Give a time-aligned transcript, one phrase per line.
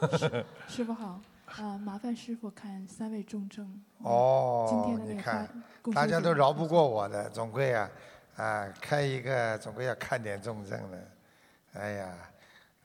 [0.68, 3.82] 师傅好，啊，麻烦师傅看三位重症。
[3.98, 5.62] 哦今天的你看
[5.94, 7.90] 大家都饶不过我的，总归啊，
[8.36, 11.08] 啊，开一个总归要看点重症的。
[11.74, 12.14] 哎呀，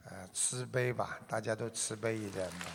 [0.06, 2.66] 呃，慈悲吧，大家都慈悲一点吧。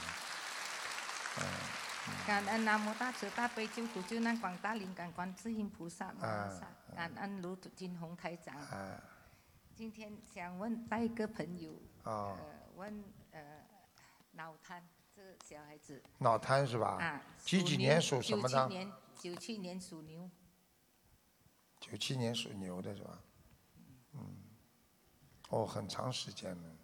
[2.27, 8.55] 感恩南无大慈大悲救苦救难广大灵感观世音菩萨摩诃萨，感恩卢金红台长。
[8.57, 9.01] 啊
[9.75, 11.73] 今天想问带一个朋友，
[12.05, 12.45] 哦呃，
[12.77, 13.16] 问呃
[14.37, 16.99] 脑瘫这个小孩子脑瘫是吧？
[17.01, 18.69] 啊，几几年属什么的？
[18.69, 20.31] 九七年，九七年属牛。
[21.81, 23.19] 九七年属牛的是吧？
[24.13, 24.37] 嗯，
[25.49, 26.77] 哦，很长时间了，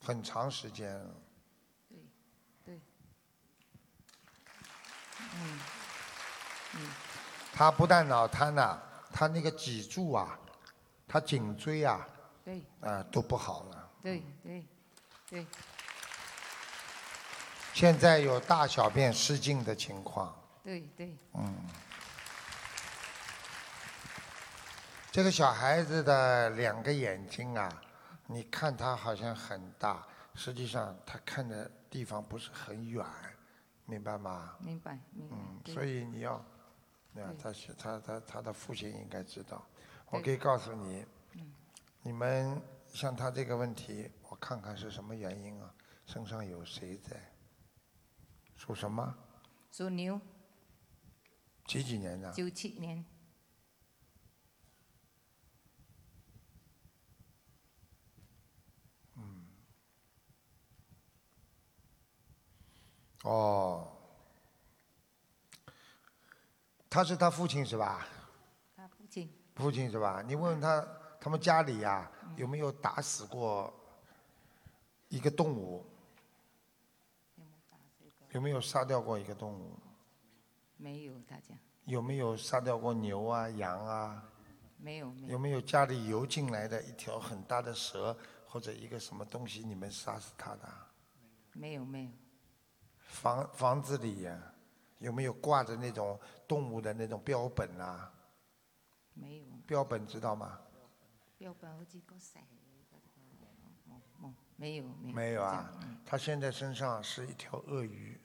[0.00, 1.14] 很长时间了。
[1.88, 1.98] 对，
[2.64, 2.80] 对，
[5.34, 5.60] 嗯，
[6.76, 6.90] 嗯，
[7.52, 8.80] 他不但脑瘫呐、
[9.12, 10.38] 他那个脊柱啊，
[11.06, 12.08] 他颈椎啊，
[12.44, 13.90] 对，啊、都不好了。
[14.00, 14.66] 对，对，
[15.30, 15.46] 对，
[17.72, 20.34] 现在有大小便失禁的情况。
[20.64, 21.54] 对，对，嗯，
[25.12, 27.70] 这个小孩子的两个眼睛啊，
[28.26, 33.06] 你看他好像很大，实际上他看的地方不是很远，
[33.86, 34.56] 明白吗？
[34.58, 35.36] 明白，明白。
[35.36, 36.44] 嗯，所以你要，
[37.12, 39.64] 那他是他他他的父亲应该知道。
[40.10, 41.54] 我可以告诉你，嗯
[42.02, 42.60] 你们
[42.92, 45.72] 像他这个问题，我看看是什么原因啊？
[46.06, 47.16] 身上有谁在？
[48.56, 49.14] 属什么？
[49.70, 50.20] 属牛，
[51.66, 52.32] 几几年的？
[52.32, 53.04] 九七年，
[59.14, 59.46] 嗯
[63.22, 63.96] 哦，
[66.88, 68.06] 他是他父亲是吧？
[68.76, 70.22] 他父亲父亲是吧？
[70.26, 70.84] 你问问他，
[71.20, 73.72] 他们家里呀、有没有打死过
[75.10, 75.84] 一个动物？
[78.30, 79.76] 有没有杀掉过一个动物？
[80.76, 81.54] 没有，大家
[81.84, 84.24] 有没有杀掉过牛啊、羊啊？
[84.78, 90.68] 没有，没有没有家里游进来的一条很大的蛇或者一个什么东西，你们杀死它的？
[91.52, 92.10] 没有，没有，
[92.96, 94.40] 房房子里呀、
[94.98, 98.12] 有没有挂着那种动物的那种标本啊？
[99.12, 100.60] 没有，标本知道吗？
[101.36, 102.38] 标本好似个蛇
[104.20, 105.70] 冇冇沒有没有没有啊
[106.04, 108.18] 他现在身上是一条鳄鱼，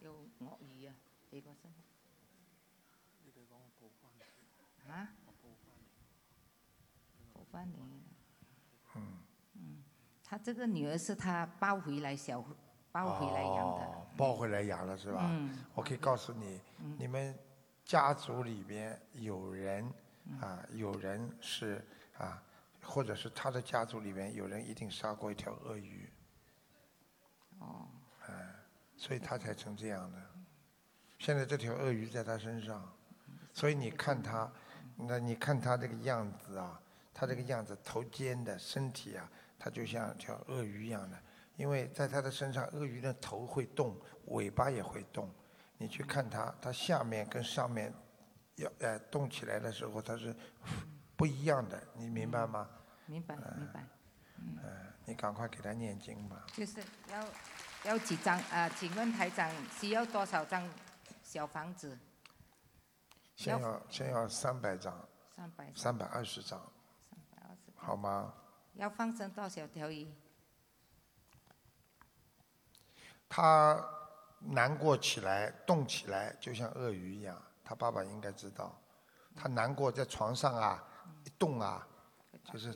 [0.00, 0.94] 有鳄魚啊，
[1.30, 1.70] 你個身
[4.86, 5.08] 嚇
[7.34, 8.02] 報翻你。
[8.94, 9.02] 嗯，
[9.54, 9.82] 嗯，
[10.24, 12.42] 他这个女儿是他抱回来小
[12.90, 15.26] 抱回来养的，哦，抱回来养了是吧？
[15.30, 15.64] 嗯。
[15.74, 16.60] 我可以告诉你，
[16.98, 17.38] 你们
[17.84, 19.92] 家族里边有人
[20.40, 21.84] 啊，有人是
[22.16, 22.42] 啊，
[22.88, 26.10] 或者是他的家族里面有人一定杀过一条鳄鱼，
[27.58, 27.86] 哦，
[28.26, 28.54] 哎，
[28.96, 30.18] 所以他才成这样的。
[31.18, 32.90] 现在这条鳄鱼在他身上，
[33.52, 34.50] 所以你看他，
[34.96, 36.80] 那你看他这个样子啊，
[37.12, 41.22] 他这个样子头尖的身体啊，他就像条鳄鱼一样的，
[41.56, 43.94] 因为在他的身上，鳄鱼的头会动，
[44.28, 45.30] 尾巴也会动。
[45.76, 47.92] 你去看它，它下面跟上面
[48.56, 50.34] 要呃动起来的时候，它是
[51.14, 52.68] 不一样的，你明白嗎？
[53.08, 53.84] 明白明白，
[54.36, 54.58] 嗯、
[55.06, 56.44] 你赶快给他念经吧。
[56.52, 57.24] 就是要
[57.84, 58.68] 要几张啊？
[58.68, 60.62] 请问台长需要多少张
[61.22, 61.98] 小房子？
[63.34, 66.60] 先要先要三百张，三百三百二十张，
[67.10, 67.72] 三百二十。
[67.76, 68.34] 好吗？
[68.74, 70.12] 要放生多少条鱼？
[73.28, 73.82] 他
[74.40, 77.40] 难过起来，动起来，就像鳄鱼一样。
[77.64, 78.78] 他爸爸应该知道，
[79.34, 80.82] 他难过在床上啊，
[81.24, 81.86] 一动啊，
[82.52, 82.74] 就是，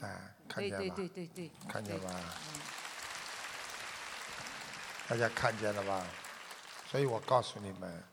[0.00, 1.66] 哎，看對對見吧？
[1.68, 2.10] 看见吧？
[2.12, 2.60] 嗯
[5.08, 6.06] 大家看见了吧？
[6.86, 8.04] 所以我告诉你们，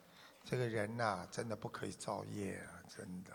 [0.46, 2.80] 这个人呐、真的不可以造业啊！
[2.88, 3.34] 真的，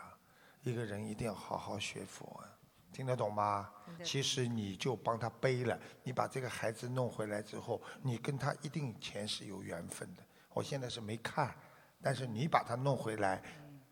[0.63, 2.49] 一个人一定要好好学佛、啊，
[2.91, 3.71] 听得懂嗎？
[3.85, 10.23] 聽得懂其实你就帮他背了，你把这个孩子弄回来之后，你跟他一定前世有缘分的。
[10.49, 11.55] 我现在是没看，
[12.01, 13.43] 但是你把他弄回来，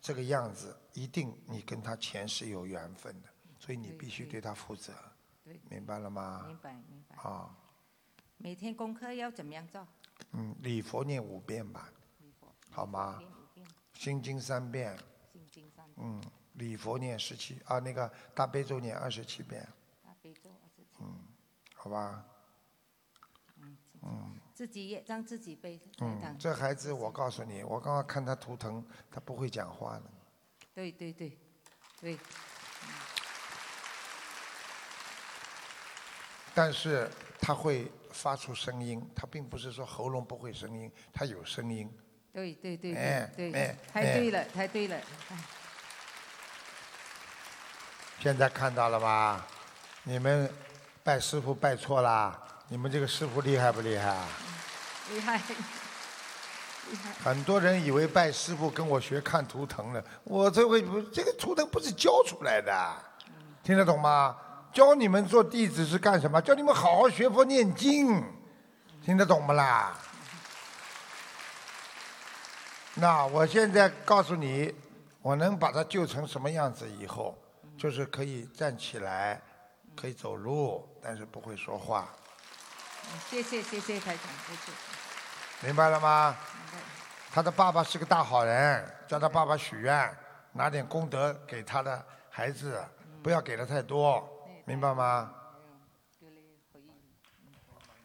[0.02, 4.92] 这个样子一定你跟他前世有缘分的，所以你必须对他負責，
[5.46, 6.44] 對，明白了吗？
[6.46, 7.16] 明白明白。
[7.16, 7.56] 啊，
[8.36, 9.88] 每天功课要怎么样做？
[10.32, 11.90] 嗯，礼佛念五遍吧，
[12.70, 13.16] 好嗎？
[13.20, 15.00] 念五遍，心经三遍，
[15.32, 16.22] 心经三遍，嗯，
[16.56, 19.66] 礼佛念十七啊，那个大悲咒念二十七遍，
[20.04, 21.16] 大悲咒二十七，嗯
[21.74, 22.26] 好吧？
[23.62, 25.78] 嗯，嗯自己也让自己背。
[25.78, 30.04] 台嗯，这孩子我告诉你，我刚刚看他图腾，他不会讲话的。
[30.74, 31.38] 對對對
[32.02, 32.18] 對，
[36.54, 37.10] 但是
[37.42, 41.90] 他会发出声音，他并不是说喉咙不会声音，他有声音。
[42.32, 45.02] 对对对哎对哎对，太对了，太对了。
[48.20, 49.46] 现在看到了吧？
[50.04, 50.50] 你们
[51.04, 52.40] 拜师傅拜错啦！
[52.68, 54.28] 你们这个师傅厉害不厉害啊？
[55.10, 55.79] 厉害，厉害。
[57.24, 62.96] 很多人以为拜师傅跟我学看图腾了，我这回不，这个图腾不是教出来的，
[63.64, 64.36] 听得懂吗？
[64.72, 66.42] 教你们做弟子是干什么？
[66.42, 68.24] 教你们好好学佛念经，
[69.04, 69.98] 听得懂不啦？
[72.94, 74.74] 那我现在告诉你，
[75.22, 77.38] 我能把他救成什么样子以后，
[77.78, 79.42] 就是可以站起来，
[79.96, 82.10] 可以走路，但是不会说话，
[83.30, 84.72] 谢谢谢谢台长，谢谢。
[85.68, 86.36] 明白了吗？
[87.32, 90.18] 他的爸爸是个大好人，叫他爸爸许愿，
[90.52, 92.84] 拿点功德给他的孩子，
[93.22, 94.28] 不要给的太多，
[94.66, 95.34] 明白吗？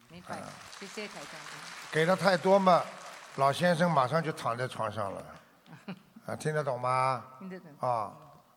[0.08, 0.38] 明白，
[0.78, 1.40] 谢谢台长。
[1.90, 2.84] 给的太多嘛，
[3.36, 5.24] 老先生马上就躺在床上了，
[6.26, 7.24] 啊，听得懂吗？
[7.40, 7.70] 听得懂？
[7.80, 8.12] 啊，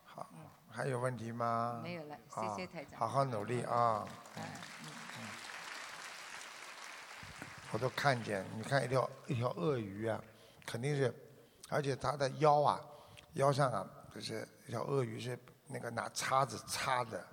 [0.05, 0.29] 好，
[0.69, 1.79] 还有问题吗？
[1.81, 2.99] 没有了，谢啊谢台长。
[2.99, 4.05] 好好努力啊！
[4.35, 4.43] 嗯
[7.71, 10.19] 我都看见，你看一条一条鳄鱼啊，
[10.67, 11.11] 肯定是，
[11.69, 12.79] 而且他的腰啊，
[13.33, 17.25] 腰上啊，就是一条鳄鱼是那个拿叉子叉的，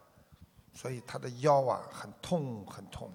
[0.72, 3.12] 所以他的腰啊很痛很痛。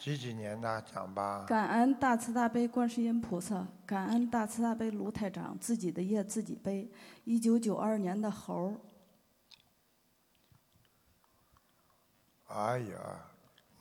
[0.00, 1.44] 几几年的讲吧？
[1.46, 6.90] 感恩大慈大悲观世音菩萨，感恩大慈大悲卢台长，自己的业自己背。
[7.22, 8.74] 一九九二年的猴儿，
[12.48, 13.26] 哎呀，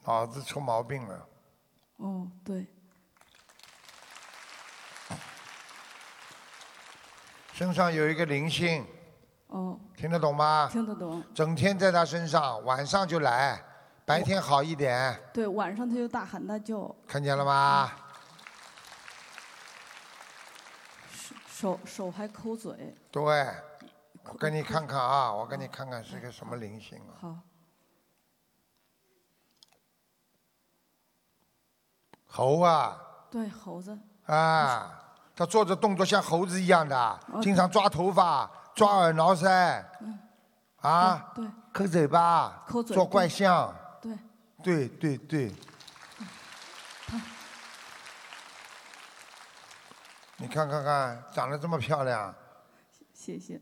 [0.05, 1.27] 脑子出毛病了。
[1.97, 2.67] 哦，对，
[7.61, 8.83] 身上有一个灵性，
[9.49, 10.67] 哦，听得懂吗？
[10.71, 11.23] 听得懂。
[11.31, 13.63] 整天在他身上，晚上就来，
[14.03, 17.91] 白天好一点，对，晚上他就大喊大叫，看见了吗？
[21.47, 22.95] 手手还抠嘴。
[23.11, 23.21] 对，
[24.23, 27.13] 我给你看看啊，我给你看看是个什么灵性啊？
[27.21, 27.37] 好，
[32.25, 32.99] 猴啊，
[33.29, 39.83] 对，猴子，啊，他做着动作像猴子一样的，哦经常抓头发、抓耳挠腮，
[40.81, 44.17] 啊，对抠嘴巴，抠嘴做怪象，对，
[44.63, 45.55] 对对对。
[50.37, 52.33] 你看看看，长得这么漂亮，
[53.13, 53.61] 谢谢。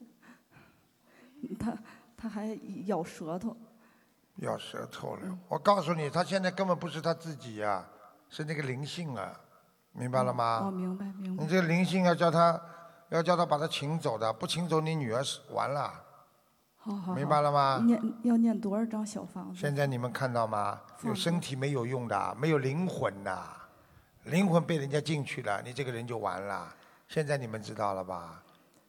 [1.59, 1.73] 他
[2.17, 3.55] 他还咬舌头，
[4.37, 5.37] 咬舌头了。
[5.49, 7.85] 我告诉你，他现在根本不是他自己呀、
[8.29, 9.37] 是那个灵性啊，
[9.91, 10.71] 明白了哦，吗？
[10.71, 11.49] 明白明白你。
[11.49, 12.59] 这个灵性要叫他，
[13.09, 15.91] 要叫他把他请走的，不请走你女儿是完了。
[16.77, 17.13] 好好好。
[17.13, 19.59] 明白了吗念要念多少张小房子？
[19.59, 20.79] 现在你们看到吗？
[21.03, 23.43] 有身体没有用的，没有灵魂的，
[24.23, 26.73] 灵魂被人家进去了，你这个人就完了。
[27.07, 28.41] 现在你们知道了吧？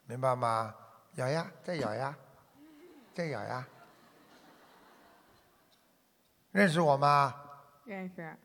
[0.06, 0.74] 明白吗？
[1.16, 2.14] 咬呀，再咬呀，
[3.14, 3.66] 再咬呀。
[6.52, 7.34] 认识我吗？
[7.84, 8.36] 认识。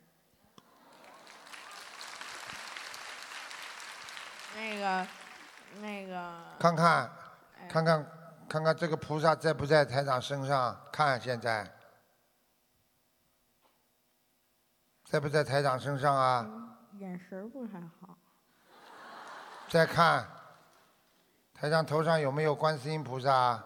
[4.55, 5.07] 那个，
[5.81, 7.11] 那个，看看，
[7.59, 8.05] 哎看看，
[8.47, 10.79] 看看这个菩萨在不在台长身上？
[10.91, 11.69] 看现在，
[15.03, 16.77] 在不在台长身上啊？
[16.99, 18.17] 眼神不太好。
[19.67, 20.25] 再看，
[21.53, 23.61] 台长头上有没有观世音菩萨？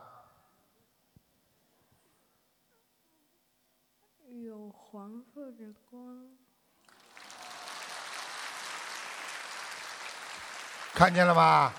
[4.28, 6.28] 有黄色的光，
[11.00, 11.74] 看见了吗？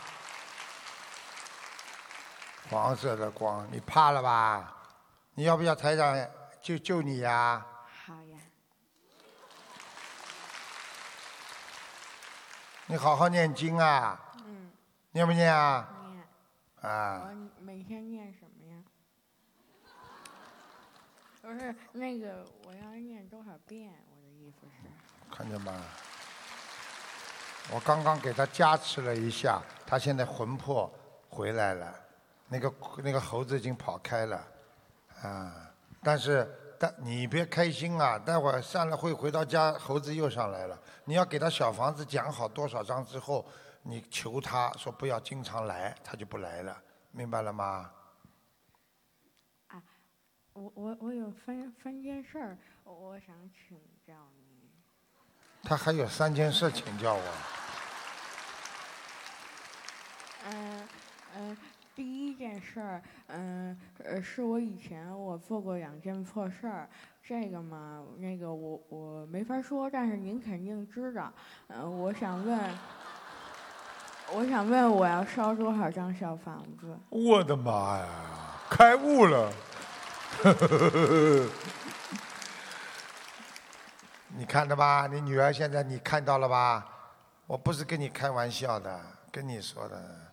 [2.70, 4.74] 黄色的光，你怕了吧？
[5.34, 6.16] 你要不要台长
[6.62, 7.62] 救救你呀、
[8.06, 8.38] 好呀。
[12.86, 14.72] 你好好念经啊，嗯，
[15.12, 15.86] 念不念啊？
[16.80, 16.90] 念。
[16.90, 18.82] 啊，我每天念什么呀？
[21.42, 23.92] 不是那个，我要念多少遍？
[24.10, 25.36] 我的意思是。
[25.36, 25.78] 看见吗？
[27.72, 30.92] 我刚刚给他加持了一下，他现在魂魄
[31.28, 31.94] 回来了，
[32.48, 34.44] 那个那个猴子已经跑开了，
[35.22, 35.70] 啊！
[36.02, 40.76] 但是但你别开心啊，待会儿散了会回到家，猴子又上来了。
[41.04, 43.46] 你要给他小房子讲好多少章之后，
[43.82, 46.76] 你求他说不要经常来，他就不来了，
[47.12, 47.90] 明白了吗？
[49.68, 49.82] 啊
[50.54, 54.68] 我我我有三三件事儿，我我想请教你。
[55.62, 57.22] 他还有三件事请教我，
[60.46, 60.88] 嗯
[61.36, 61.56] 嗯，
[61.94, 66.88] 第第一件事儿，嗯，呃，是我以前我做过两件破事儿，
[67.22, 71.30] 这个嘛，那个我我没法说，但是您肯定知道。
[71.68, 72.58] 嗯，我想问，
[74.32, 76.98] 我想问，我要烧多少张小房子？
[77.10, 78.06] 我的妈呀，
[78.70, 79.52] 开悟了！
[84.34, 85.06] 你看到吧？
[85.06, 86.88] 你女儿现在你看到了吧？
[87.46, 88.98] 我不是跟你开玩笑的，
[89.30, 90.29] 跟你说的。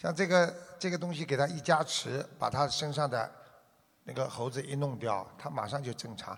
[0.00, 3.30] 像这个这个东西给他一加持，把他身上的
[4.04, 6.34] 那个猴子一弄掉，他马上就正常。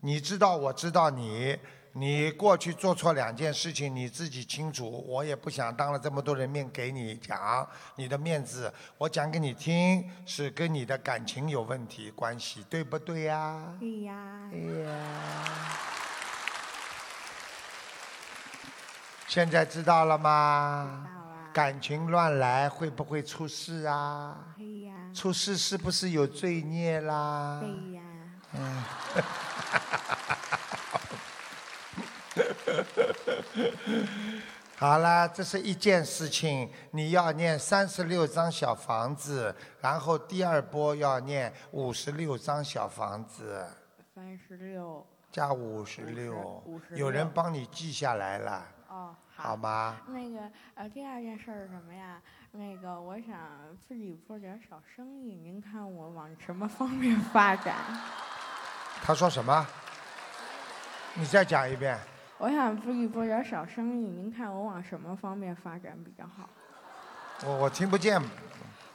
[0.00, 1.56] 你知道，我知道你，
[1.92, 4.90] 你过去做错两件事情，你自己清楚。
[5.06, 13.72] 我也不想当了这么多人面给你讲你的面子，我讲给你听，是跟你的感情有问题关系，对不对呀？
[13.78, 14.82] 对呀对。
[14.82, 14.96] 呀，
[19.28, 21.06] 现在知道了吗？
[21.52, 24.36] 感情乱来会不会出事啊？
[25.12, 27.60] 出事是不是有罪孽啦？
[27.60, 28.02] 对呀。
[34.76, 43.66] 好啦，这是一件事情，你要念三十六张小房子，然后第二波要念五十六张小房子，
[44.14, 45.06] 三十六。
[45.30, 46.64] 加五十六
[46.96, 49.96] 有人帮你记下来了，哦，好吗？
[50.08, 50.40] 那个
[50.74, 52.20] 呃，第二件事是什么呀？
[52.52, 53.38] 那个我想
[53.86, 57.74] 自己做点小生意，您看我往什么方面发展？
[59.02, 59.66] 他说什么？
[61.14, 61.98] 你再讲一遍。
[62.38, 66.48] 我想自己做点小生意，您看我往什么方面发展比较好？
[67.46, 68.20] 我我听不见，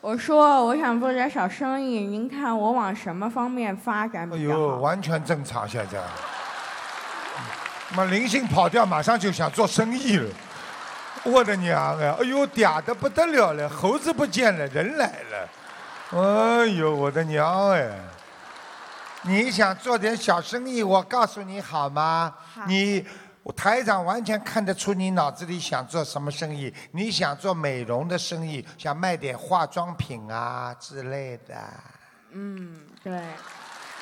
[0.01, 4.75] 我说我想做点小生意，您看我往什么方面发展哎呦，比较好？
[4.77, 6.03] 完全正常现在。
[7.91, 10.29] 妈灵性跑掉，马上就想做生意了。
[11.23, 12.09] 我的娘哎！
[12.11, 15.49] 哎呦，嗲的不得了了，猴子不见了，人来了。
[16.11, 17.89] 哎呦，我的娘哎！
[19.23, 22.33] 你想做点小生意，我告诉你好吗？
[22.67, 23.03] 你
[23.55, 26.71] 台长完全看得出你脑子里想做什么生意。
[26.91, 31.55] 你想做美容的生意，想卖点化妆品啊之类的。
[32.31, 33.19] 嗯，对。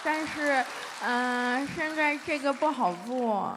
[0.03, 0.63] 但是，
[1.01, 3.53] 嗯、现在这个不好做。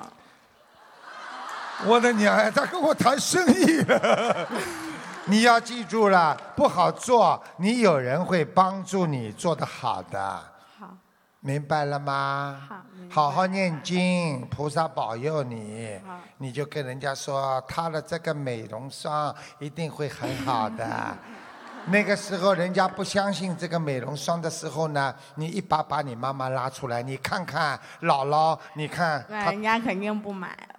[1.85, 4.49] 我的娘呀，他跟我谈生意了。
[5.29, 10.41] 你要记住了，不好做，你有人会帮助你做得好的，
[10.79, 10.97] 好，
[11.41, 12.63] 明白了吗？
[12.69, 12.77] 好
[13.11, 16.15] 好好念经，菩萨保佑你好。
[16.39, 20.87] 你就跟人家说，他的这个美容霜一定会很好的。
[21.89, 30.75] 那个时候，人家不相信这个美容霜的时候呢，你一把把你妈妈拉出来，你看看姥姥，你看对人家肯定不买了。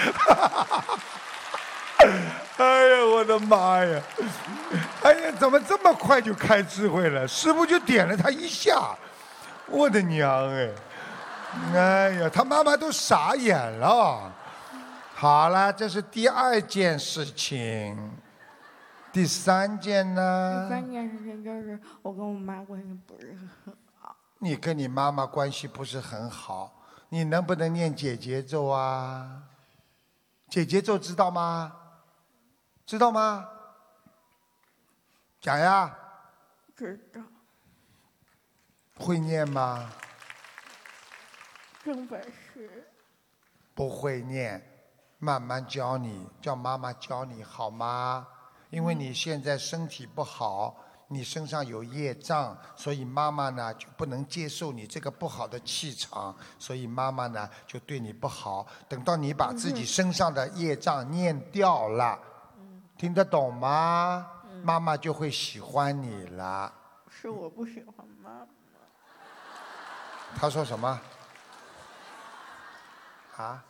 [2.56, 4.02] 哎呀，我的妈呀！
[5.02, 7.26] 哎呀，怎么这么快就开智慧了？
[7.26, 8.94] 师傅就点了他一下，
[9.66, 10.68] 我的娘哎！
[11.74, 14.32] 哎呀，他妈妈都傻眼了。
[15.14, 18.12] 好了，这是第二件事情，
[19.12, 20.74] 第三件呢第？
[20.74, 24.16] 三件事情就是我跟我妈关系不是很好。
[24.38, 26.72] 你跟你妈妈关系不是很好，
[27.08, 29.42] 你能不能念姐姐咒啊？
[30.48, 31.72] 姐姐咒知道吗？
[32.86, 33.46] 知道吗？
[35.40, 35.94] 讲呀，
[36.76, 37.20] 知道
[38.96, 39.90] 会念吗？
[41.90, 42.86] 真本事。
[43.74, 44.64] 不会念，
[45.18, 48.28] 慢慢教你，叫妈妈教你好吗？
[48.70, 50.76] 因为你现在身体不好，
[51.08, 58.64] 你身上有业障，所以妈妈呢就不能接受你这个不好的气场，所以妈妈呢就对你不好。
[58.88, 62.16] 等到你把自己身上的业障念掉了，
[62.96, 64.30] 听得懂吗？
[64.62, 66.72] 妈妈就会喜欢你了。
[67.08, 68.46] 是我不喜欢妈妈。
[70.36, 71.00] 他说什么？
[73.40, 73.64] 啊？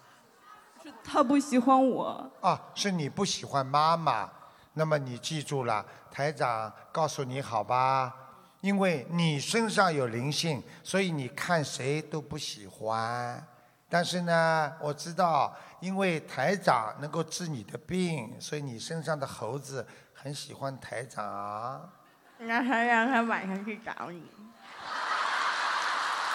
[0.82, 4.30] 是他不喜欢我，啊，是你不喜欢妈妈，
[4.72, 8.14] 那么你记住了，台长告诉你好吧？
[8.62, 13.46] 因为你身上有灵性，所以你看谁都不喜欢。
[13.88, 21.90] 但是呢，我知道，因为台长能够治你的病，所以你身上的猴子很喜欢台长。
[22.38, 24.30] 那他让他晚上去找你。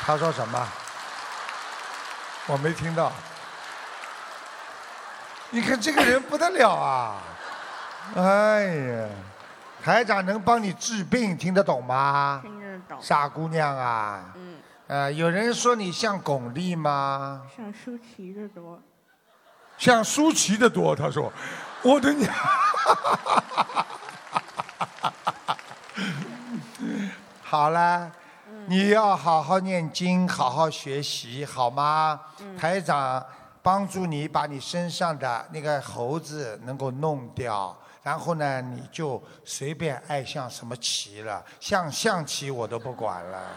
[0.01, 0.68] 他说什么？
[2.48, 3.12] 我没听到。
[5.52, 7.22] 你看这个人不得了啊！
[8.16, 9.08] 哎呀，
[9.84, 12.40] 台长能帮你治病，听得懂吗？
[12.44, 12.98] 听得懂。
[13.02, 14.32] 傻姑娘啊！
[14.36, 17.42] 嗯，呃，有人说你像巩俐吗？
[17.56, 18.80] 像舒淇的多。
[19.78, 20.96] 像舒淇的多。
[20.96, 21.32] 他说，
[21.82, 22.34] 我的娘！
[27.42, 28.12] 好了，
[28.68, 32.20] 你要好好念经，好好学习，好吗？
[32.58, 33.24] 台长
[33.62, 43.52] 帮助你把你身上的那个猴子能够弄掉，然后呢，你就随便爱象什么棋了，像象棋我都不管了。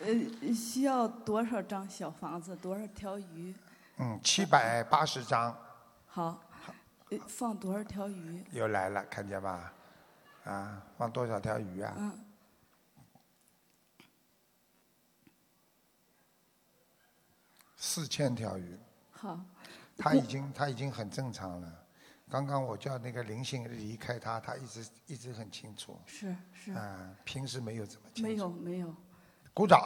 [0.00, 2.54] 呃，需要多少张小房子？
[2.56, 3.54] 多少条鱼？
[3.98, 5.54] 嗯，七百八十张
[6.06, 6.40] 好，
[7.10, 8.44] 呃放多少条鱼？
[8.52, 9.72] 又来了，看见吧？
[10.48, 11.94] 啊，放多少条鱼啊？
[11.98, 12.24] 嗯，
[17.76, 18.78] 四千条鱼。
[19.10, 19.38] 好，
[19.98, 21.84] 他已经他已经很正常了。
[22.30, 26.00] 刚刚我叫那个灵性离开他，他一直一直很清楚。
[26.06, 28.22] 是是，啊，平时没有这么清楚。
[28.22, 28.94] 没有没有，
[29.52, 29.78] 鼓掌。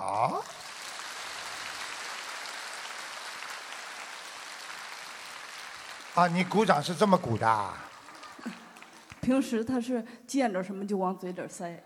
[6.15, 7.89] 啊，你鼓掌是这么鼓的啊？
[9.23, 11.81] 平时他是见着什么就往嘴里塞。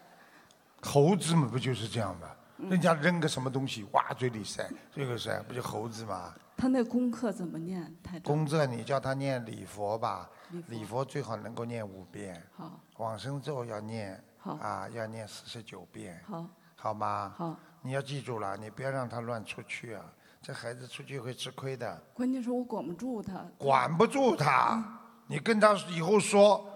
[0.80, 2.28] 猴子嘛，不就是这样吗？
[2.70, 6.32] 人家扔个什么东西，哇，嘴里塞，这个塞，不就猴子吗？
[6.56, 7.82] 他那功课怎么念？
[8.02, 8.22] 台长。
[8.22, 17.34] 功课你叫他念礼佛吧，礼佛礼佛最好能够念五遍，好，往生咒要念，好啊，要念四十九遍，好，好吗？
[17.36, 17.54] 好。
[17.82, 20.02] 你要记住了，你不要让他乱出去啊，
[20.40, 23.44] 这孩子出去会吃亏的，关键是我管不住他。
[23.58, 24.82] 管不住他，
[25.26, 26.66] 你跟他以后说，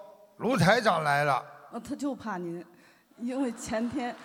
[0.40, 1.34] 卢台长来了，
[1.70, 2.64] 啊，他就怕您，
[3.18, 4.16] 因为前天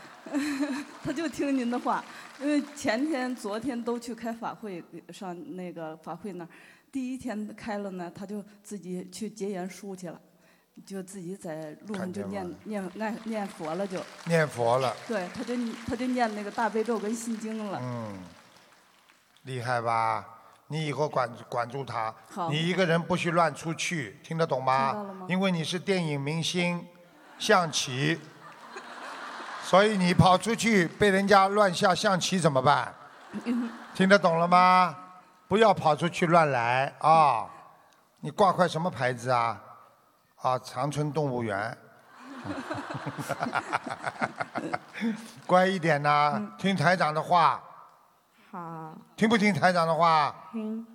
[1.04, 2.02] 他就听您的话，
[2.40, 4.82] 因为前天、昨天都去开法会，
[5.12, 6.48] 上那个法会那儿，
[6.90, 10.18] 第一天开了呢，他就自己去结缘书去了，
[10.86, 15.54] 就自己在路上就见念念念念佛了就，念佛了，对，他就
[15.86, 18.18] 他就念那个大悲咒跟心经了，嗯，
[19.44, 20.35] 厉害吧？
[20.68, 22.14] 你以后管管住他，
[22.50, 26.86] 你一个人不许乱出去，听得懂吗因为你是电影明星，
[27.38, 28.20] 象棋，
[29.64, 32.94] 所以你跑出去被人家乱下象棋怎么办？
[33.94, 34.96] 听得懂了吗？
[35.48, 37.46] 不要跑出去乱来啊！
[38.22, 39.62] 你挂块什么牌子啊？
[40.42, 41.78] 啊，长春动物园。
[45.46, 47.62] 乖一点呐、听台长的话，
[48.56, 50.34] 好，听不听台长的话？
[50.54, 50.88] 听，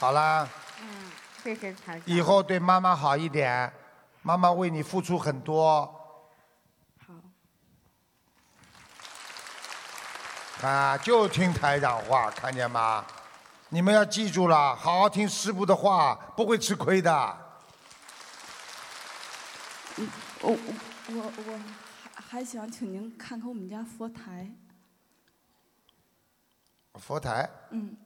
[0.00, 0.48] 好啦，
[0.80, 2.02] 嗯，谢谢台长。
[2.06, 3.72] 以后对妈妈好一点，
[4.22, 5.86] 妈妈为你付出很多
[10.60, 13.04] 好，啊，就听台长话，看见吗？
[13.68, 17.12] 你们要记住了，好好听师傅的话，不会吃亏的。
[20.40, 20.58] 我我
[21.10, 21.60] 我我
[22.34, 24.50] 还还想请您看看我们家佛台，
[26.94, 27.96] 佛台，嗯，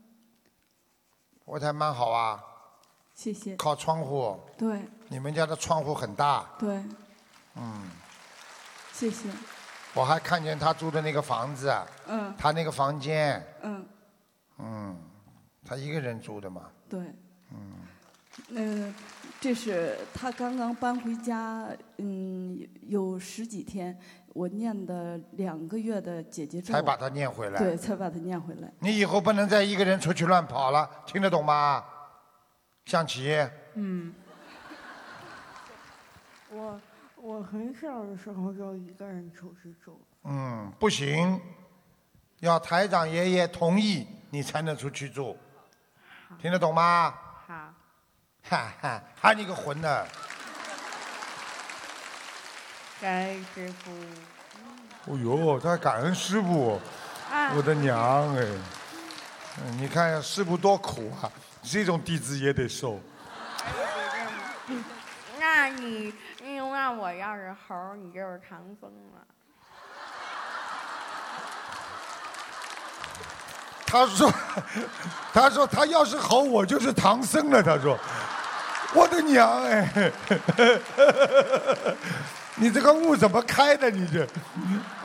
[1.47, 2.45] 佛台蛮好啊，
[3.15, 4.83] 谢谢，靠窗户，对。
[5.09, 6.85] 你们家的窗户很大，对，
[7.55, 7.91] 嗯，
[8.93, 9.31] 谢谢，
[9.95, 11.75] 我还看见他住的那个房子，
[12.07, 12.35] 嗯。
[12.37, 13.89] 他那个房间，嗯。
[14.59, 15.03] 嗯，
[15.65, 17.01] 他一个人住的嘛，对，
[17.51, 17.75] 嗯，
[18.55, 18.95] 呃，
[19.41, 23.97] 这是他刚刚搬回家，嗯，有十几天，
[24.35, 27.59] 我念的两个月的姐姐咒，才把他念回来。
[27.59, 28.73] 对，才把他念回来。
[28.81, 31.85] 你以后不能再一个人出去乱跑了，听得懂吗？
[32.85, 33.39] 象棋，
[33.75, 34.13] 嗯，
[36.51, 36.81] 我
[37.17, 40.01] 我很小的时候就一个人出去住。
[40.25, 41.41] 嗯，不行，
[42.41, 45.37] 要台长爷爷同意你才能出去住，
[46.41, 47.15] 听得懂吗？
[47.47, 47.73] 好，
[48.49, 50.07] 哈哈，喊你个混的！
[53.01, 53.93] 感恩师傅。
[55.05, 56.81] 哦呦，他还感恩师傅，
[57.55, 58.47] 我的娘哎！
[59.77, 61.31] 你看师傅多苦啊，
[61.63, 63.01] 这种弟子也得受。
[65.39, 69.21] 那你，那我要是猴，你就是唐僧了。
[73.87, 74.31] 他说，
[75.33, 77.63] 他说他要是猴，我就是唐僧了。
[77.63, 77.99] 他说，
[78.95, 80.11] 我的娘哎！
[82.57, 83.91] 你这个雾怎么开的？
[83.91, 84.27] 你这，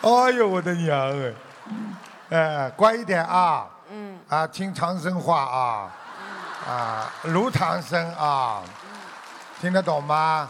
[0.01, 1.33] 哎呦我的娘哎！
[2.29, 3.67] 哎，乖一点啊！
[3.91, 4.19] 嗯。
[4.29, 5.91] 啊，听唐僧话啊！
[6.67, 8.63] 啊，如唐僧啊！
[9.59, 10.47] 听得懂吗？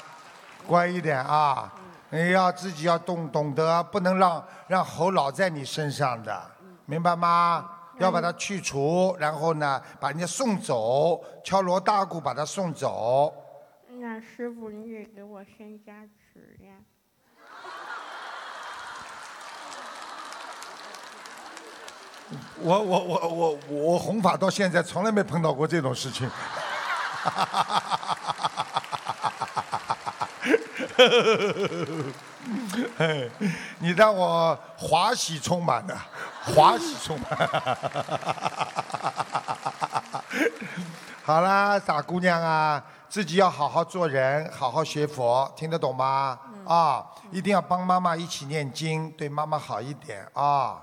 [0.66, 1.70] 乖一点啊！
[2.10, 6.42] 你要自己要懂懂得，不能让让猴老在你身上的，
[6.86, 7.66] 明白吗？
[8.00, 13.34] 要把它去除，然后呢，把人家送走，敲锣打鼓把他送走。
[13.88, 16.74] 那师傅，你得给我先加持呀。
[22.60, 26.28] 我我我我我弘法到现在从来没碰到过这种事情。
[33.80, 35.96] 你让我华喜充满的，
[36.46, 37.30] 华喜充满。
[41.24, 46.38] 好啦，傻姑娘啊，自己要好好做人，好好学佛，听得懂吗？
[46.68, 50.82] 啊，一定要帮妈妈一起念经，对妈妈好一点啊。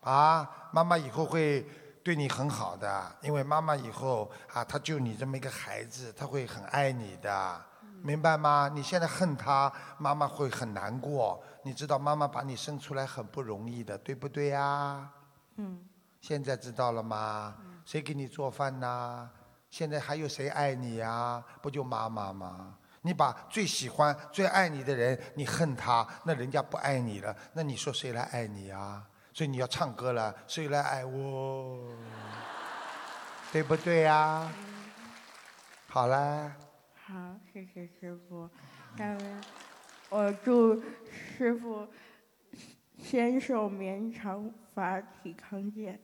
[0.00, 1.66] 啊，妈妈以后会
[2.04, 7.60] 对你很好的，因为妈妈以后啊，她就你这么一个孩子，她会很爱你的，
[8.02, 8.70] 明白吗？
[8.72, 11.42] 你现在恨她，妈妈会很难过。
[11.62, 15.10] 你知道妈妈把你生出来很不容易的，对不对呀？
[15.56, 15.84] 嗯。
[16.20, 17.56] 现在知道了吗？
[17.84, 19.28] 谁给你做饭呐？
[19.70, 21.42] 现在还有谁爱你呀？
[21.62, 22.76] 不就妈妈吗？
[23.02, 29.02] 你把最喜欢、最爱你的人，你恨他，那人家不爱你了，那你说谁来爱你呀？
[29.32, 31.90] 所以你要唱歌了，谁来爱我？
[33.50, 34.52] 对不对呀？
[35.88, 36.54] 好啦。
[37.06, 37.14] 好，
[37.52, 38.50] 谢谢师傅。
[40.10, 40.82] 我祝
[41.38, 41.86] 师傅
[42.98, 45.98] 仙寿绵长，法体康健。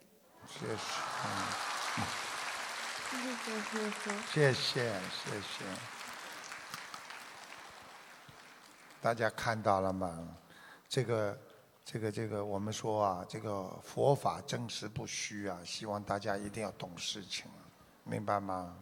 [0.46, 0.76] 谢谢。
[3.10, 4.10] 谢谢师傅。
[4.32, 5.64] 谢谢谢谢。
[9.00, 10.36] 大家看到了吗？
[10.88, 11.38] 这个。
[11.88, 17.46] 这个这个，我们说啊，这个佛法真实不虚啊，希望大家一定要懂事情，
[18.02, 18.76] 明白吗？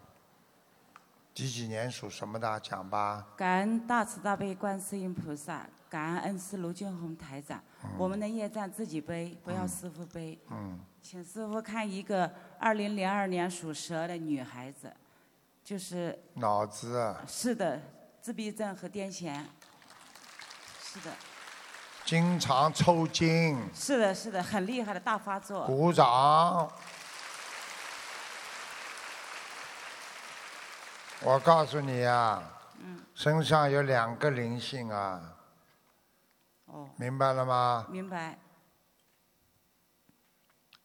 [1.34, 2.60] 几几年属什么的？
[2.60, 3.26] 讲吧。
[3.36, 7.60] 感恩大慈大悲观世音菩萨，感恩恩师卢俊宏台长。
[7.98, 10.38] 我们的业障自己背，不要师傅背。
[10.50, 10.78] 嗯。
[11.02, 14.90] 请师傅看一个二零零二年属蛇的女孩子，
[15.64, 16.16] 就是。
[16.34, 17.14] 脑子。
[17.26, 17.82] 是的，
[18.20, 19.44] 自闭症和癫痫。
[20.80, 21.10] 是的。
[22.04, 23.58] 经常抽筋。
[23.74, 25.66] 是的，是的，很厉害的大发作。
[25.66, 26.70] 鼓掌。
[31.24, 32.42] 我告诉你呀，
[33.14, 35.36] 身上有两个灵性啊。
[36.66, 36.88] 哦。
[36.96, 37.86] 明白了吗？
[37.88, 38.38] 明白。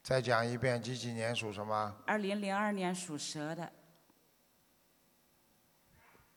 [0.02, 1.94] 再讲一遍，几几年属什么？
[2.08, 3.70] 二零零二年属蛇的。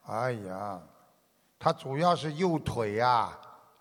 [0.07, 0.83] 哎呀，
[1.59, 3.39] 他主要是右腿呀。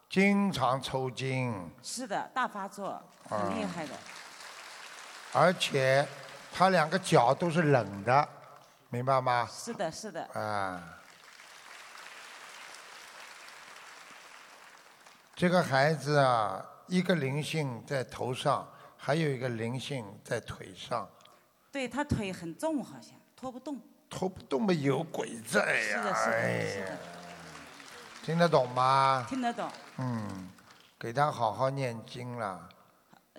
[0.08, 3.94] 经常抽筋，是的，大发作，很厉害的。
[5.32, 6.06] 而且
[6.52, 8.30] 他两个脚都是冷的，
[8.94, 9.48] 明白吗？
[9.50, 10.22] 是的，是的。
[10.34, 11.00] 啊，
[15.34, 21.10] 这个孩子啊，一个灵性在头上，还有一个灵性在腿上。
[21.72, 23.80] 对他腿很重，好像拖不动。
[24.10, 25.98] 拖不动嘛，有鬼在呀！
[25.98, 26.98] 是的，是的，是的。
[28.24, 29.26] 听得懂吗？
[29.30, 29.72] 听得懂。
[30.00, 30.50] 嗯，
[31.00, 32.68] 给他好好念经了。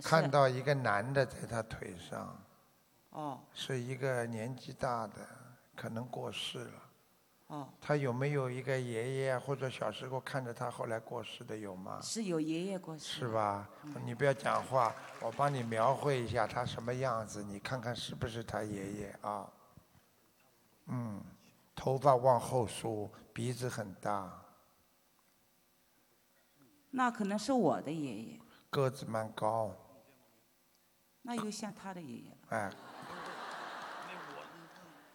[0.02, 2.42] 看到一个男的在他腿上。
[3.10, 3.38] 哦。
[3.52, 5.28] 是一个年纪大的，
[5.82, 6.82] 可能过世了。
[7.48, 7.68] 哦。
[7.80, 11.98] 他有没有一个爷爷或者小时候看着他后来过世的有吗？
[12.00, 13.04] 是有爷爷过世。
[13.04, 13.68] 是吧？
[14.04, 19.50] 你不要讲话，我帮你描绘一下他什么样子，你看看是不是他爷爷啊？
[20.86, 21.20] 嗯，
[21.74, 24.40] 头发往后梳，鼻子很大。
[26.92, 28.40] 那可能是我的爷爷。
[28.70, 29.74] 个子蛮高。
[31.22, 32.36] 那又像他的爷爷。
[32.50, 32.70] 哎。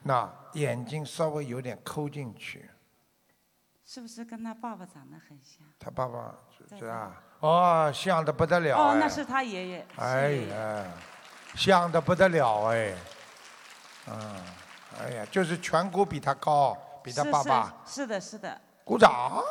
[0.08, 2.70] 那眼睛稍微有点抠进去。
[3.86, 5.68] 是不是跟他爸爸长得很像？
[5.78, 6.34] 他爸爸
[6.78, 7.22] 是啊。
[7.40, 8.78] 哦，像的不得了。
[8.78, 9.88] 哦，那是他爷爷。
[9.98, 10.86] 哎呀，
[11.56, 12.96] 像的不得了哎。
[14.08, 14.44] 嗯，
[15.00, 17.74] 哎呀，就是颧骨比他高，比他爸爸。
[17.86, 18.60] 是的，是的。
[18.84, 19.44] 鼓掌。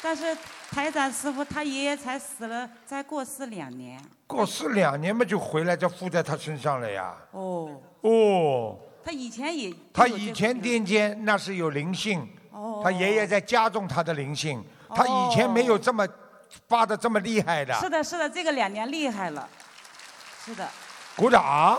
[0.00, 0.36] 但是
[0.70, 4.00] 台长师傅他爷爷才死了，才过世两年。
[4.26, 7.14] 过世两年嘛，就回来就附在他身上了呀。
[7.30, 7.80] 哦。
[8.00, 8.78] 哦。
[9.04, 9.72] 他以前也。
[9.92, 12.28] 他以前癫痫那是有灵性。
[12.50, 12.80] 哦。
[12.82, 14.64] 他爷爷在加重他的灵性。
[14.88, 16.06] 他以前没有这么
[16.68, 17.72] 发的这么厉害的。
[17.74, 19.48] 是的，是的，这个两年厉害了。
[20.44, 20.68] 是的。
[21.14, 21.76] 鼓掌。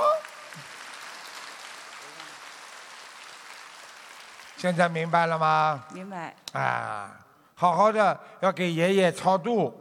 [4.56, 5.84] 现在明白了吗？
[5.91, 6.34] 明白。
[6.54, 7.12] 啊。
[7.55, 9.73] 好好的要给爷爷超度，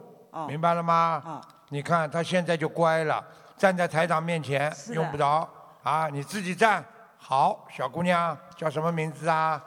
[0.47, 1.41] 明白了吗？
[1.69, 3.23] 你看他现在就乖了，
[3.57, 5.47] 站在台长面前用不着
[5.83, 6.83] 啊，你自己站
[7.17, 7.67] 好。
[7.69, 9.63] 小姑娘叫什么名字啊？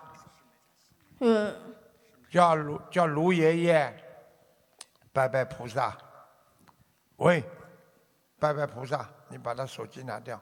[1.20, 1.54] 嗯。
[2.30, 4.04] 叫卢叫卢爷爷，
[5.12, 5.96] 拜拜菩萨。
[7.16, 7.42] 喂，
[8.38, 10.38] 拜拜菩萨，你把他手机拿掉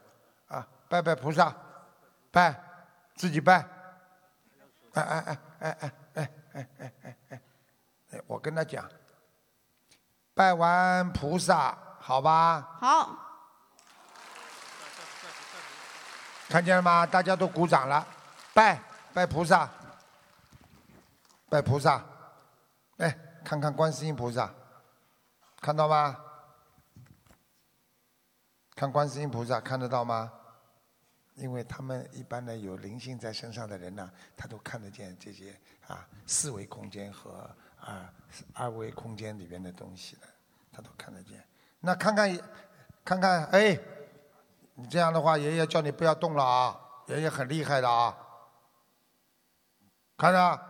[0.48, 0.66] 啊！
[0.88, 1.54] 拜拜菩萨，
[2.32, 2.54] 拜，
[3.14, 3.64] 自己拜。
[4.94, 7.40] 哎哎哎哎哎哎哎哎哎。
[8.26, 8.88] 我跟他讲，
[10.34, 12.76] 拜完菩萨好吧？
[12.80, 13.18] 好，
[16.48, 17.04] 看见了吗？
[17.06, 18.06] 大家都鼓掌了，
[18.54, 18.80] 拜
[19.12, 19.68] 拜菩萨，
[21.48, 22.04] 拜菩萨，
[22.98, 24.52] 哎，看看观世音菩萨，
[25.60, 26.16] 看到吗？
[28.74, 30.32] 看观世音菩萨看得到吗？
[31.34, 38.12] 因为他们一般的有灵性在身上的人呢，他都看得见这些啊四维空间和啊
[38.54, 40.22] 二维空间里边的东西的，
[40.72, 41.42] 他都看得见。
[41.80, 42.38] 那看看，
[43.04, 43.78] 看看，哎，
[44.74, 48.16] 你这样的话，爷爷叫你不要动了啊，爷爷很厉害的啊，
[50.16, 50.60] 看着。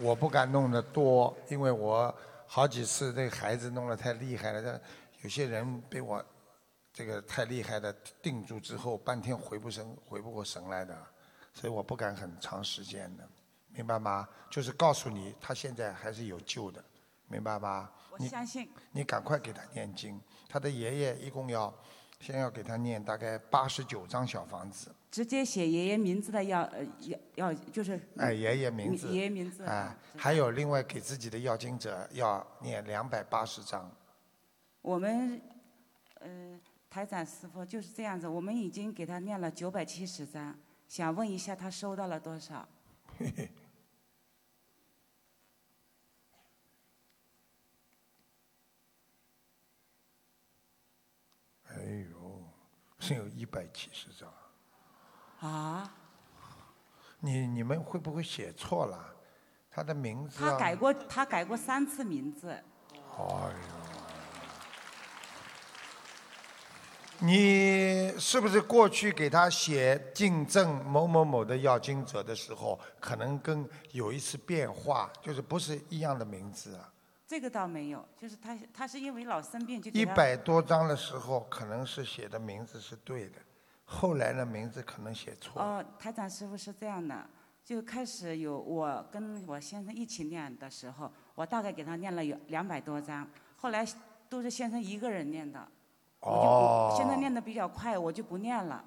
[0.00, 4.80] 我不敢弄得多，因为我好几次这个孩子弄得太厉害了，这
[5.22, 6.24] 有些人被我
[6.98, 10.98] 这个太厉害的定住之后，半天回不神回不过神来的，
[11.54, 13.22] 所以我不敢很长时间的，
[13.68, 14.28] 明白吗？
[14.50, 16.84] 就是告诉你，他现在还是有救的，
[17.28, 17.88] 明白吗？
[18.10, 18.68] 我你相信。
[18.90, 21.72] 你赶快给他念经，他的爷爷一共要
[22.18, 26.84] 先要给他念大概八十九张小房子，直接写爷爷名字的要呃
[27.36, 33.88] 要要就是哎，爷爷名字，爷爷名字哎啊，还有另外给自己的要经者要念两百八十张，
[34.82, 35.40] 我们
[36.18, 36.58] 呃
[36.90, 42.68] 台长师傅就是这样子，我们已经给他念了九百七十张，想问一下他收到了多少？
[43.18, 43.50] 嘿嘿。
[51.70, 52.42] 哎呦，
[52.98, 54.32] 是有一百七十张。
[55.40, 55.94] 啊，
[57.20, 59.14] 你你们会不会写错了？
[59.70, 60.50] 他的名字、啊？
[60.50, 62.62] 他改过他改过三次名字，哎
[63.18, 63.97] 呦，
[67.20, 76.92] 你是不是过去给他写进正某某某的要经者的时候，可能跟有一次变化，就是不是一样的名字啊？
[77.26, 83.38] 这个倒没有，就是他他是因为老生病就一百多张的时候，可能是写的名字是对的，
[83.84, 85.60] 后来的名字可能写错。
[85.60, 87.28] 哦，台长师傅是这样的，
[87.64, 93.86] 就开始有我跟我先生一起念的时候，我大概给他念了有两百多张，后来
[94.28, 95.68] 都是先生一个人念的，
[96.20, 98.84] 哦我，先生念的比较快，我就不念了，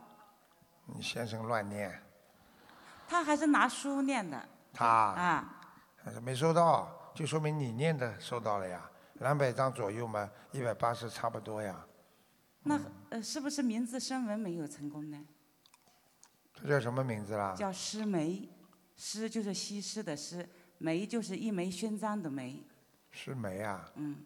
[0.85, 2.01] 你先生乱念，
[3.07, 5.57] 他还是拿书念的他啊。
[6.21, 8.89] 没收到，就说明你念的收到了呀，
[9.19, 11.85] 两百张左右嘛，一百八十差不多呀。
[12.63, 15.23] 那呃，是不是名字声纹没有成功呢？
[16.53, 17.55] 他叫什么名字啦？
[17.55, 18.49] 叫诗梅，
[18.97, 20.47] 诗就是西施的诗，
[20.79, 22.63] 梅就是一枚勋章的梅。
[23.11, 23.89] 诗梅啊。
[23.95, 24.25] 嗯。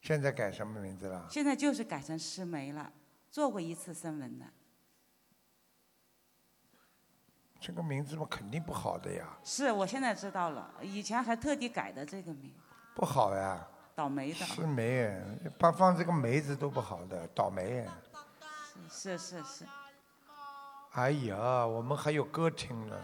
[0.00, 1.26] 现在改什么名字了？
[1.30, 2.90] 现在就是改成诗梅了，
[3.30, 4.46] 做过一次声纹的。
[7.60, 9.28] 这个名字嘛，肯定不好的呀。
[9.44, 12.52] 是我现在知道了，以前还特地改的这个名，
[12.94, 13.66] 不好呀。
[13.94, 14.46] 倒霉的。
[14.46, 15.14] 是梅，
[15.58, 17.86] 放放这个梅字都不好的，倒霉。
[18.88, 19.66] 是是是。
[20.92, 22.96] 哎呀，我们还有歌听呢。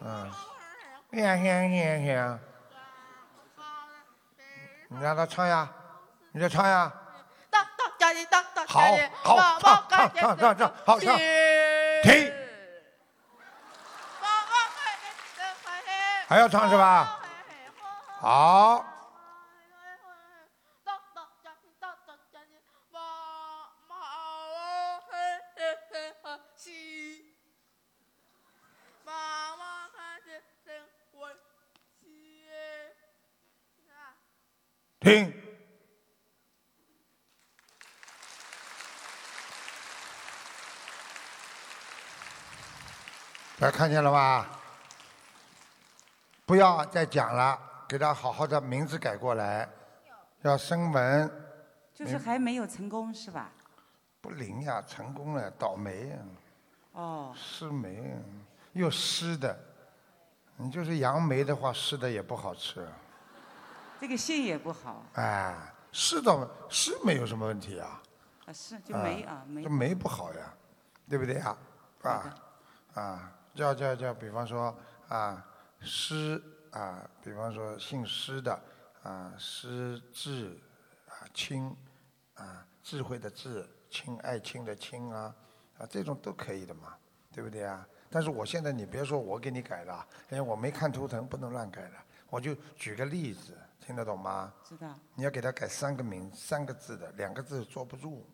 [0.00, 0.30] 嗯。
[1.12, 2.40] 呀呀呀呀！
[4.88, 5.68] 你让他唱呀，
[6.32, 6.92] 你再唱呀。
[8.66, 8.80] 好，
[9.22, 11.16] 好，唱唱唱唱唱，好唱。
[12.02, 12.32] 停。
[16.26, 17.18] 还要唱是吧？
[18.20, 18.84] 好。
[35.04, 35.30] 停。
[43.58, 44.48] 大家看见了吧？
[46.46, 49.68] 不要再讲了，给他好好的名字改过来，
[50.40, 51.30] 要声纹。
[51.92, 53.50] 就是还没有成功是吧？
[54.22, 56.16] 不灵呀，成功了，倒霉呀。
[56.92, 57.34] 哦。
[57.36, 58.16] 失梅，
[58.72, 59.54] 又湿的，
[60.56, 62.88] 你就是杨梅的话，湿的也不好吃。
[64.04, 65.02] 这个姓也不好。
[65.14, 65.56] 哎，
[65.90, 68.02] 是倒是没有什么问题啊。
[68.44, 69.62] 啊是，就没啊没。
[69.62, 70.54] 这没不好呀，
[71.08, 71.56] 对不对呀？
[72.02, 72.34] 啊
[72.92, 74.76] 啊，叫叫叫，比方说
[75.08, 75.42] 啊。
[75.80, 78.58] 施啊，比方说姓施的
[79.02, 80.58] 啊，施智
[81.08, 81.74] 啊，清
[82.34, 85.34] 啊，智慧的智，亲爱亲的亲啊，
[85.78, 86.94] 啊，这种都可以的嘛，
[87.32, 87.86] 对不对啊？
[88.10, 91.94] 但是我现在你别说我给你改了，因为我没看图腾，不能乱改的。
[92.30, 94.52] 我就举个例子，听得懂吗？
[94.64, 94.88] 知道。
[95.14, 98.26] 你要给他改三个名，三个字的，两个字坐不住，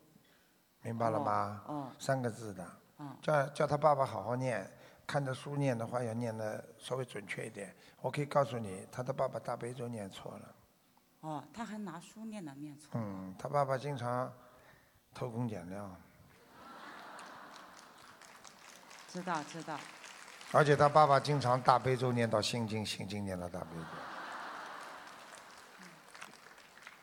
[0.81, 1.61] 明白了吗？
[1.67, 1.87] 哦。
[1.99, 2.65] 三个字的。
[2.99, 4.65] 嗯，叫叫他爸爸好好念，
[5.05, 7.75] 看着书念的话要念的稍微准确一点。
[7.99, 10.55] 我可以告诉你，他的爸爸大悲咒念错了。
[11.21, 12.89] 哦，他还拿书念了，念错。
[12.93, 14.31] 嗯，他爸爸经常
[15.13, 15.89] 偷工减料，
[19.09, 19.77] 知道知道。
[20.53, 24.10] 而且他爸爸经常大悲咒念到心经，心经念到大悲咒。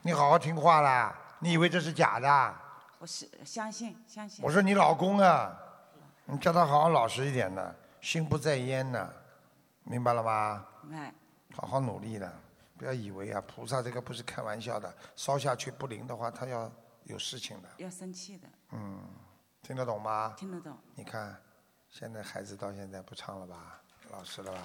[0.09, 1.15] 你好好听话啦！
[1.39, 2.55] 你以为这是假的？
[2.99, 4.43] 我是相信相信。
[4.43, 5.55] 我说你老公啊，
[6.25, 9.07] 你叫他好好老实一点呢，心不在焉呢，
[9.83, 10.67] 明白了吗？
[10.91, 11.13] 哎，
[11.55, 12.33] 好好努力的，
[12.79, 16.73] 不要以为啊，菩萨这个不是开玩笑的，烧下去不灵的话，他要
[17.05, 17.69] 有事情的。
[17.77, 19.07] 要生气的，嗯，
[19.61, 20.33] 听得懂吗？
[20.39, 20.75] 听得懂。
[20.95, 21.37] 你看，
[21.91, 23.79] 现在孩子到现在不唱了吧，
[24.11, 24.59] 老实了吧？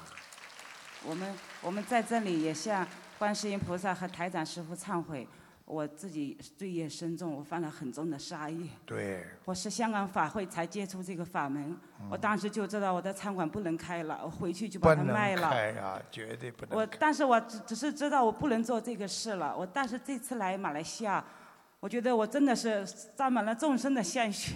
[1.05, 2.87] 我们我们在这里也向
[3.23, 5.25] 观世音菩萨和台长师傅忏悔，
[5.63, 8.67] 我自己罪业深重，我犯了很重的杀业。
[8.85, 11.73] 对，我是香港法会才接触这个法门，
[12.11, 15.49] 我当时就知道我的餐馆不能开了，我回去就把它卖了。
[15.49, 16.85] 开呀、绝对不能我。
[16.99, 19.55] 但是我只只是知道我不能做这个事了。
[19.57, 21.23] 我但是这次来马来西亚，
[21.79, 24.53] 我觉得我真的是沾满了众生的鲜血，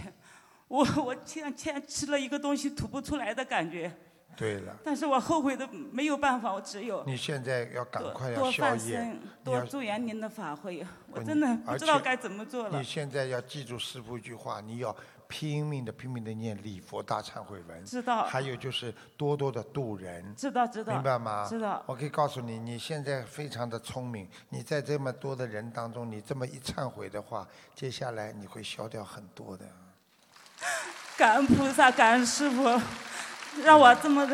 [0.68, 3.90] 我我像像吃了一个东西吐不出来的感觉。
[4.38, 10.86] 对了，但是我后悔的没有办法，我只有你现在要赶快要消业多祝愿您的法会。
[11.12, 12.84] 我真的不知道该怎么做了你。
[12.84, 14.96] 现在要记住师傅一句话，你要
[15.28, 17.84] 拼命的拼命的念礼佛大忏悔文。
[17.84, 20.36] 知道还有就是多多的度人。
[20.36, 21.48] 知道知道明白吗？
[21.50, 29.66] 知道我可以告诉你，你现在非常的聪明，你在这么多的人当中，你这么一忏悔的话，接下来你会消掉很多的。
[31.18, 32.64] 感恩菩萨，感恩师傅，
[33.64, 34.28] 让我这么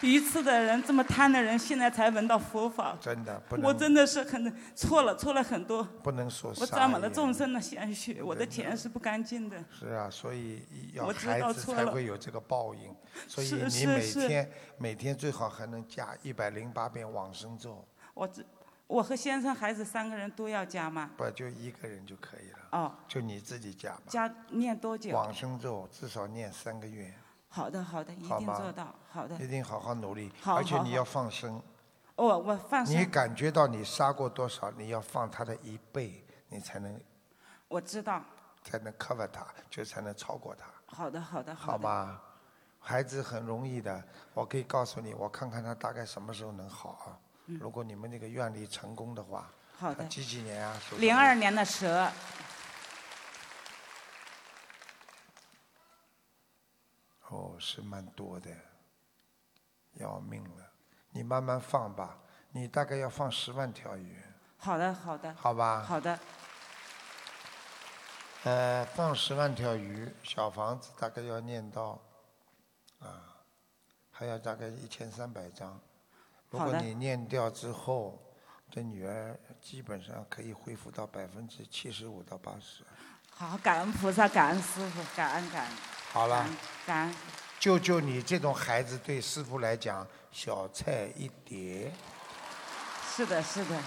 [0.00, 2.96] 愚痴的人，这么贪的人，现在才闻到佛法。
[3.00, 5.84] 真的不能，我真的是很错了，错了很多。
[6.02, 9.62] 不能说我沾满了众生的鲜血，我的钱是不干净的。
[9.70, 12.94] 是啊，所以要我知孩子才道错了会有这个报应。
[13.28, 18.42] 所以是你是是每天每天最好还能加一百零八遍往生咒，我这，
[18.88, 21.10] 我和先生、孩子三个人都要加吗？
[21.16, 22.58] 不就一个人就可以了。
[22.72, 24.02] 哦，就你自己加吧。
[24.08, 25.14] 加念多久？
[25.14, 27.14] 往生咒至少念三个月，
[27.54, 28.94] 好的，好的，一好吗定做到。
[29.10, 29.36] 好的。
[29.36, 31.62] 一定好好努力，而且你要放生。
[32.16, 33.10] 哦，我放你生。
[33.10, 36.98] 感觉到你杀过多少，你要放他的一倍，你才能
[37.68, 38.22] 我知道。
[38.64, 41.54] 才能 cover 他，就才能超过他，好的，好的，的。
[41.54, 42.20] 好吗？
[42.78, 44.02] 孩子很容易的，
[44.34, 47.18] 我可以告诉你，我看看他大概什么时候能好啊。
[47.60, 50.78] 如果你们那个愿力成功的话，嗯好的几几年啊？
[50.80, 52.08] 属零什么二年的蛇，
[57.32, 58.50] 哦，是蛮多的，
[59.94, 60.70] 要命了。
[61.12, 62.18] 你慢慢放吧，
[62.50, 64.22] 你大概要放十万条鱼，
[64.58, 65.34] 好的，好的。
[65.34, 65.82] 好吧？
[65.82, 66.18] 好的，
[68.44, 71.98] 呃，放十万条鱼，小房子大概要念到，
[72.98, 73.40] 啊，
[74.10, 75.80] 还要大概一千三百张。
[76.50, 78.22] 如果你念掉之后，
[78.70, 82.84] 这女儿基本上可以恢复到百分之七十五到八十。
[83.30, 85.76] 好，感恩菩萨，感恩师傅，感恩感恩。
[86.12, 87.14] 好了感恩，感恩。
[87.58, 91.90] 救救你这种孩子，对师傅来讲，小菜一碟。
[93.16, 93.78] 是的，是的，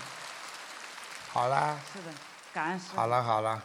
[1.29, 2.05] 好啦，是的，
[2.51, 2.95] 感恩师傅。
[2.95, 3.61] 好了，好了，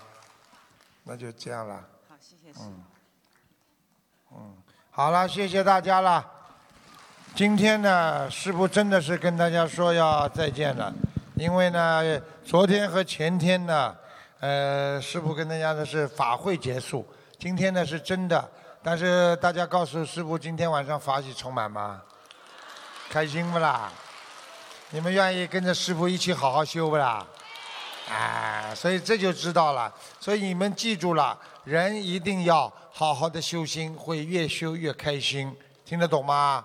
[1.04, 1.82] 那就这样了。
[2.06, 2.64] 好，谢谢师傅。
[2.64, 2.84] 嗯，
[4.32, 4.56] 嗯，
[4.90, 6.22] 好了，谢谢大家了。
[7.34, 10.92] 今天呢，师傅真的是跟大家说要再见了，
[11.36, 13.96] 因为呢，昨天和前天呢，
[14.40, 17.06] 呃，师傅跟大家的是法会结束，
[17.40, 18.50] 今天呢是真的，
[18.82, 22.02] 但是大家告诉师傅，今天晚上法喜充满吗？
[23.08, 23.90] 开心不啦？
[24.90, 27.26] 你们愿意跟着师傅一起好好修不啦？
[28.10, 29.90] 啊，所以这就知道了。
[30.20, 36.62] 所以你们记住了，人一定要好好的修心，会越修越开心，听得懂吗？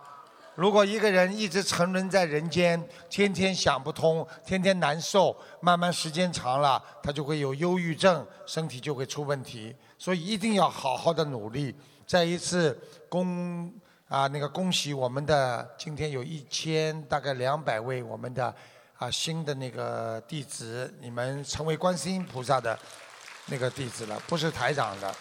[0.56, 9.74] 如果一个人一直沉沦在人间，天天想不通，天天难受，慢慢时间长了，他就会有忧郁症，身体就会出问题。
[9.98, 11.76] 所以一定要好好的努力。
[12.06, 12.78] 再一次
[13.10, 13.74] 恭
[14.08, 18.54] 啊，那个恭喜我们的今天有一千大概两百位我们的
[18.98, 22.78] 啊新的那个弟子，你们成为观世音菩萨的
[23.48, 25.14] 那个弟子了，不是台长的。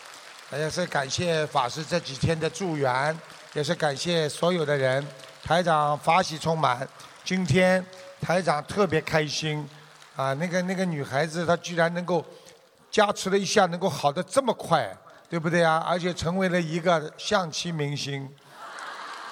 [0.52, 3.18] 也是感谢法师这几天的助缘，
[3.54, 5.04] 也是感谢所有的人。
[5.42, 6.86] 台长法喜充满，
[7.24, 7.84] 今天
[8.20, 9.68] 台长特别开心，
[10.14, 12.24] 啊，那个那个女孩子她居然能够
[12.94, 14.88] 加持了一下，能够好的这么快，
[15.28, 15.84] 对不对啊？
[15.84, 18.32] 而且成为了一个象棋明星。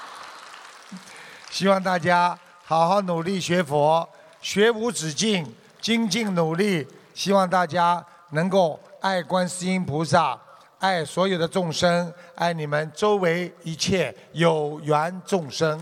[1.49, 4.09] 希望大家好好努力学佛，
[4.41, 6.85] 学无止境，精进努力。
[7.15, 10.37] 希望大家能够爱观世音菩萨，
[10.81, 15.81] 爱所有的众生，爱你们周围一切有缘众生。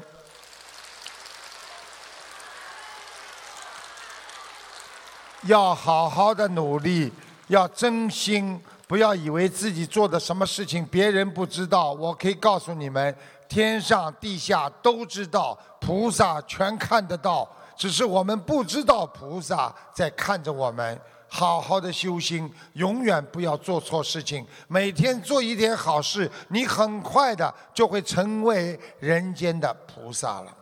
[5.45, 7.11] 要好好的努力，
[7.51, 11.93] 要真心，不要以为自己做的什么事情别人不知道。
[11.93, 13.13] 我可以告诉你们，
[13.49, 20.99] 天上地下都知道，菩萨全看得到，只是我们不知道菩萨在看着我们。
[21.33, 30.57] 好好的修心，永远不要做错事情，每天做一点好事，你很快的就会成为人间的菩萨了。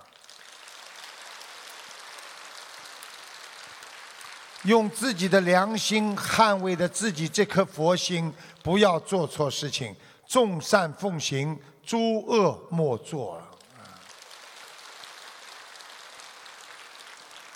[4.65, 8.33] 用自己的良心捍卫着自己这颗佛心，
[8.63, 9.95] 不要做错事情，
[10.27, 13.41] 众善奉行，诸恶莫作。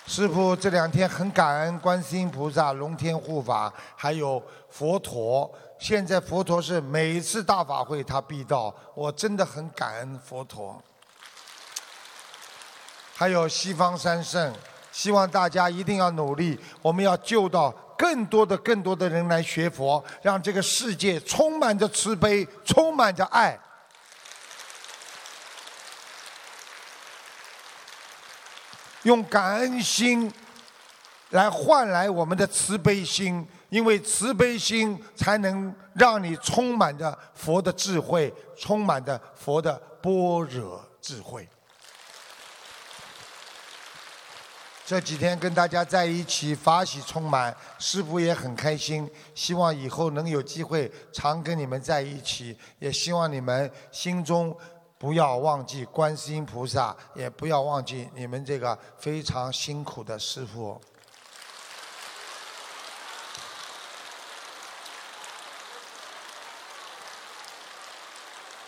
[0.05, 5.51] 师父这两天很感恩观世音菩萨、龙天护法，还有佛陀。
[5.79, 10.81] 现在佛陀是每次大法会他必到，我真的很感恩佛陀。
[13.15, 14.53] 还有西方三圣。
[14.93, 23.59] 希望大家一定要努力，我们要救到更多的、更多的人来学佛，让这个世界充满着慈悲，充满着爱。
[29.01, 30.31] 用感恩心
[31.31, 41.49] 来换来我们的慈悲心，因为慈悲心才能让你充满着佛的智慧，充满着佛的般若智慧。
[44.85, 49.09] 这几天跟大家在一起，法喜充满，师父也很开心。
[49.33, 54.55] 希望以后能有机会常跟你们在一起，也希望你们心中
[54.97, 60.79] 不要忘记观世音菩萨，也不要忘记你们这个非常辛苦的师父。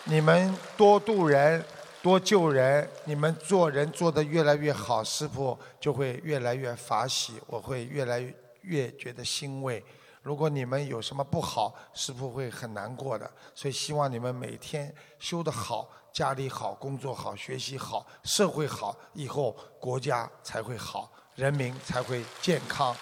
[0.04, 1.62] 你们多度人。
[2.06, 9.84] 多救人，你们做人做得越来越好，师傅就会越来越法喜，我会越来越觉得欣慰。
[10.22, 13.28] 如果你们有什么不好，师傅会很难过的。
[13.56, 19.50] 所以希望你们每天修得好，家里好，工作好，学习好，社会好，以后
[19.80, 22.96] 国家才会好，人民才会健康。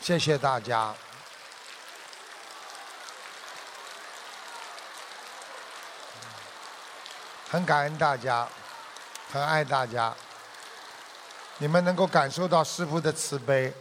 [0.00, 0.92] 谢谢大家。
[7.50, 8.46] 很感恩大家，
[9.32, 10.14] 很爱大家。
[11.56, 13.72] 你们能够感受到师父的慈悲，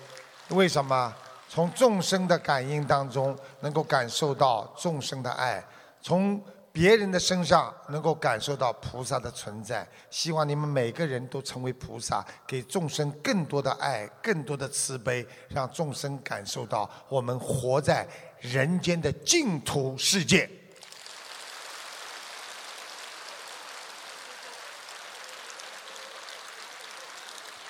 [0.49, 1.13] 为什么？
[1.49, 5.61] 从众生的感应当中，能够感受到众生的爱；
[6.01, 6.41] 从
[6.71, 9.85] 别人的身上，能够感受到菩萨的存在。
[10.09, 18.07] 希望你们每个人都成为菩萨，给众生更多的爱，更多的慈悲，让众生感受到我们活在
[18.39, 20.49] 人间的净土世界。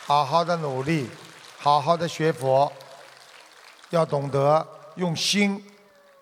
[0.08, 1.06] 好好的努力，
[1.58, 2.72] 好好的学佛，
[3.90, 5.62] 要懂得用心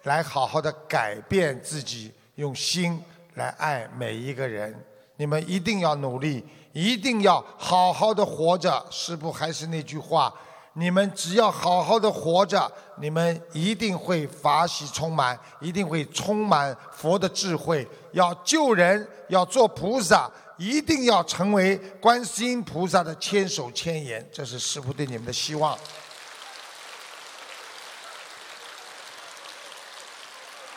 [0.05, 2.99] 来好好的改变自己，用心
[3.35, 4.75] 来爱每一个人。
[5.17, 8.83] 你们一定要努力，一定要好好的活着。
[8.89, 10.33] 师父还是那句话，
[10.73, 12.67] 你们只要好好的活着，
[12.97, 17.87] 你们一定会法喜充满，一定会充满佛的智慧。
[18.13, 20.27] 要救人，要做菩萨。
[20.57, 25.77] 一定要成为观世音菩萨的千手千眼，这是师父对你们的希望。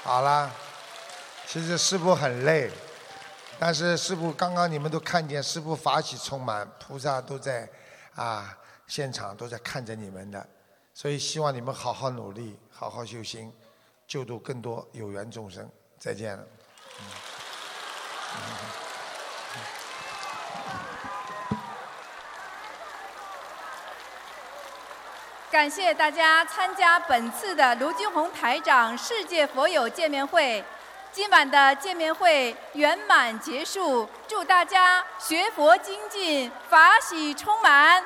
[0.03, 0.51] 好了，
[1.47, 2.71] 其实师父很累，
[3.59, 7.69] 但是师父刚刚你们都看见，师父法喜充满，菩萨都在
[8.15, 8.57] 啊
[8.87, 10.49] 现场都在看着你们的，
[10.95, 13.53] 所以希望你们好好努力，好好修心，
[14.07, 15.69] 救度更多有缘众生。
[15.99, 16.45] 再见了。
[25.51, 30.63] 感谢大家参加本次的卢金红台长世界佛友见面会。
[31.11, 38.05] 今晚的见面会圆满结束，祝大家学佛精进，法喜充满。